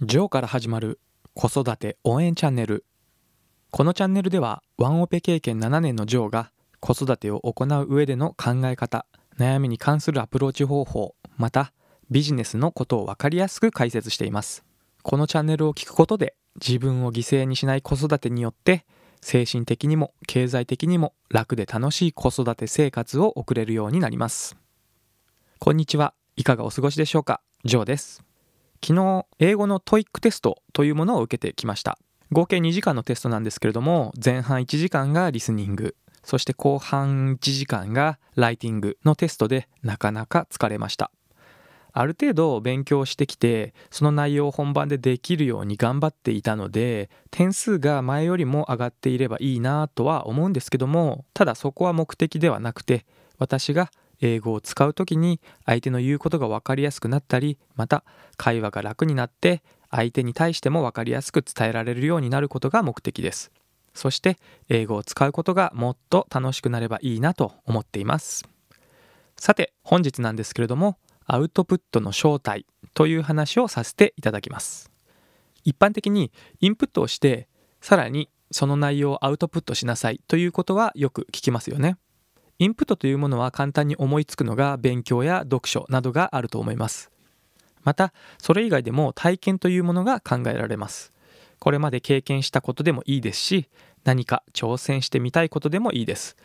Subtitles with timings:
[0.00, 1.00] ジョーから始まる
[1.34, 2.84] 子育て応援チャンネル。
[3.72, 9.06] このチャンネルではワンオペ経験7年のジョーが子育てを行う上での考え方
[9.40, 11.72] 悩みに関するアプローチ方法また
[12.12, 14.64] ビジネスのことを分かりやすく解説しています。
[15.02, 18.86] このチャンネルを聞くことで自分を犠牲にしない子育てによって
[19.20, 24.56] 精神的にも経済的にも楽で楽しい子育て生活を送れるようになります。
[25.58, 26.14] こんにちは。
[26.36, 27.40] いかがお過ごしでしょうか。
[27.64, 28.27] ジョーです。
[28.84, 31.98] 昨日英語の TOEIC テストというものを受けてきました。
[32.30, 35.96] 合計2時間のテストなんですけれども前半1時間がリスニング。
[36.22, 41.10] そして後半1時間がライティングのテストでなかなか疲れました。
[41.92, 53.04] ある程度勉強してきてその内容を本番でできるように頑張っていたので点数が前よりも上がっていればいいなとは思うんですけどもただそこは目的ではなくて
[53.38, 53.90] 私が
[54.20, 58.04] 英語を使う時に相手の言うことが分かりやすくなったりまた
[58.36, 63.50] 会話が楽になって相手に対しても分かりやすく伝えられるようになることが目的です。
[63.94, 64.36] そして
[64.68, 68.48] 英語を使うことがもっと楽しくなればいいなと思っています。
[69.36, 74.90] さて本日なんですけれどもアウトプットの正体という話をさせていただきます。
[75.64, 77.48] 一般的にインプットをして
[77.80, 81.96] さらにその内容をアウトプットしなさいということはよく聞きますよね。
[82.60, 87.12] インプットというものは簡単に思いつくのが勉強や読書などがあると思います。
[87.84, 91.12] また、それ以外でも体験というものが考えられます。
[91.60, 93.68] これまで経験したことでもいいですし、
[94.02, 96.36] 何か挑戦してみたいことでもいいです。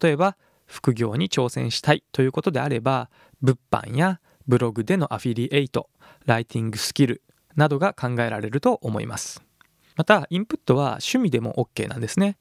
[0.00, 0.36] 例えば、
[0.66, 3.10] 副業に挑戦したいということであれば、
[3.42, 5.90] 物販やブログでのアフィリエイト、
[6.26, 7.22] ライティングスキル
[7.56, 9.42] などが考えられると思います。
[9.96, 12.36] また、インプットは趣味でも OK なんですね。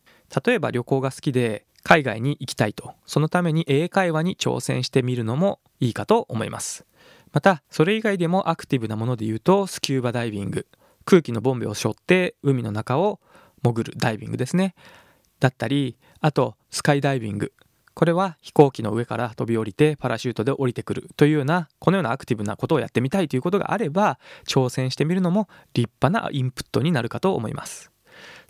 [0.46, 2.94] 例えば旅行が好きで海外に行きたいと。
[3.06, 6.86] そのために英会話に挑戦してみるのもいいかと思います。
[7.32, 10.68] またそれ以外でもアクティブなもので言うとスキューバダイビング。
[11.06, 13.20] 空気のボンベを背負って海の中を
[13.62, 14.74] 潜るダイビングですね。
[15.40, 17.54] だったりあとスカイダイビング。
[17.94, 27.95] これは飛行機の上から飛び降りてパラシュートで降りてくるというようなこのようなアクティブなことをやってみたいということがあれば挑戦してみるのも立派なインプットになるかと思います。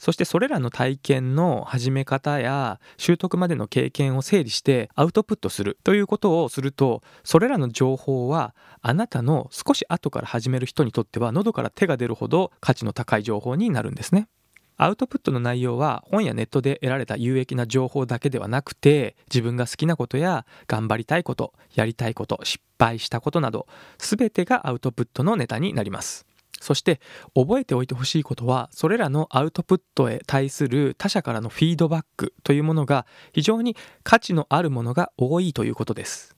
[0.05, 14.27] そしてそれらの体験の始め方や習得までの経験を整理してアウトプットするということをするとそれらの情報はあなたの少し後から始める人にとっては喉から手が出るほど価値の高い情報になるんですね。
[14.77, 23.65] アウトプットの内容は本やネットで得られた有益な情報だけではなくて自分が好きなことや頑張りたいことやりたいこと失敗したことなど
[23.97, 26.27] 全てがアウトプットのネタになります
[26.61, 26.99] そして
[27.35, 36.35] 覚えておいてほしいことはそれらのアウトプットへ対する他者からのフィードバックというものが非常に価値のあるものが多いということです。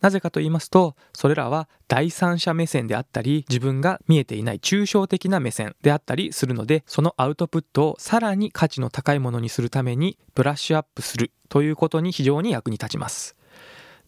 [0.00, 13.34] なぜかと言いますとそれらは第三者目線であったり自分が見えていない抽象的な目線であったりするのでそのアウトプットをさらに価値の高いものにするためにブラッシュアップするということに非常に役に立ちます。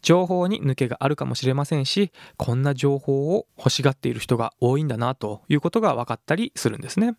[0.07, 7.17] 情報に抜けがあるかもしれませんしこんな情報を欲しがっている人が多いんだなということが分かったりするんですね。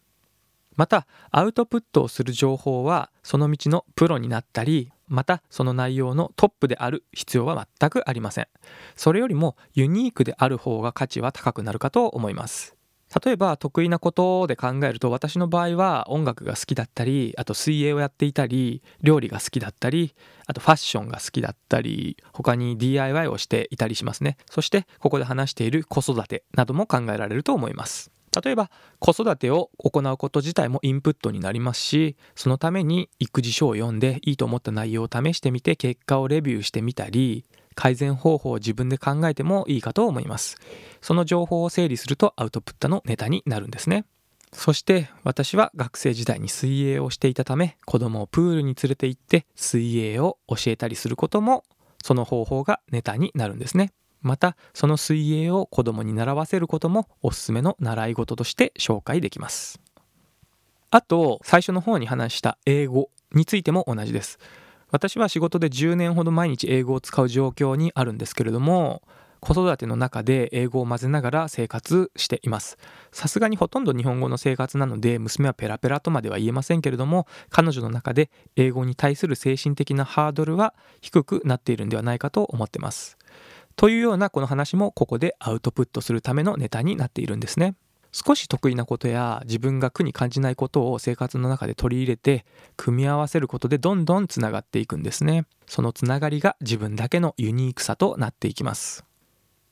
[0.78, 8.48] またアウトプットをする情報はその道のプロになったりまたその内容のトップである必要は全くありません
[8.96, 12.77] それよりもユニークである方が価値は高くなるかと思います
[13.24, 20.14] 例えば得意なことで考えると私の場合は音楽が好きだったりあと水泳をやっていたり料理が好きだったり
[20.46, 24.38] あとファッションが好きだったり他に DIY をしていたりしますね。
[24.50, 28.12] そしてここで話している子育てなども考えられると思います。
[28.44, 28.70] 例えば
[29.00, 37.46] 子育てを行うこと自体もインプットになりますしそのために育児書を読んでいいと思った内容を試してみて結果をレビューしてみたり
[37.78, 40.58] 改善方法を自分で考えてもいいかと思います。
[41.00, 44.04] その情報を整理するとアウトプットのネタになるんですね。
[44.52, 51.64] そして私は学生時代に水泳をしていたため子供をプールに連れて行って水泳を教えたりすることも
[52.04, 53.94] その方法がネタになるんですね。
[54.24, 59.80] またその水泳を子供に習わせることもおすすめの習い事として紹介できます。
[60.90, 64.40] あと最初の方に話した英語についても同じです。
[64.90, 69.02] 私は仕事で10年ほど毎日英語を使う状況にあるんですけれども
[69.40, 72.78] 子育ての中で英語を混ぜながら生活しています。
[73.12, 83.18] さすがにほとんど日本語の生活なので娘はペラペラとまでは言えませんけれども彼女の中で英語に対する精神的なハードルは低くなっているんではないかと思ってます。
[83.76, 87.76] というようなこの話もここでアウトプットするためのネタになっているんですね。
[88.12, 92.46] 少し得意なことや自分が苦に感じないことを生活の中で取り入れて
[92.76, 95.46] 組み合わせることでどんどんつながっていくんですね。
[95.68, 99.06] そのつながりが自分だけのユニークさとなっていきます。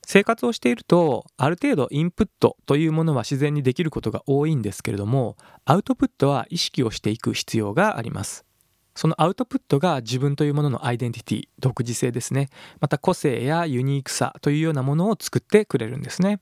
[0.08, 8.44] 生活をしているとある程度インプットというものは自然にできることが多いんですけれどもアウトプットは意識をしていく必要があります。
[8.94, 12.48] そのアウトプットが自分というもののアイデンティティ独自性ですね。
[12.80, 16.40] また個性やユニークさというようなものを作ってくれるんですね。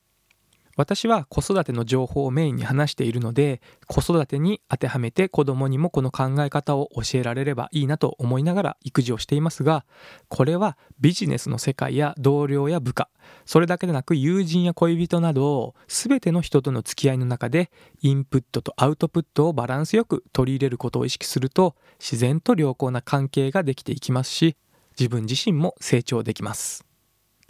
[0.75, 9.85] 私は子育ての情報をメインに話しているので子育てに当てはめて子供にもこの考え方を教えられればいいなと思いながら育児をしていますが
[10.27, 13.09] これはビジネスの世界や同僚や部下
[13.45, 17.71] それだけでなく友人や恋人など全ての人との付き合いの中で
[18.01, 24.57] インプットとアウトプットをバランスよく取り入れることを意識すると自然と良好な関係ができていきますし
[24.99, 26.94] 自分自身も成長できます。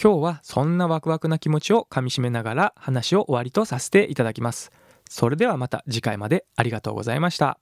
[0.01, 4.71] 今日はそんなワクワクな気持ちをかみしめながら話を終わりとさせていただきます。
[5.09, 7.59] それではまた次回までありがとうございました。